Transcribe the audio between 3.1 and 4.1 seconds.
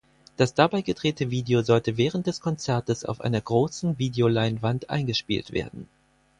einer großen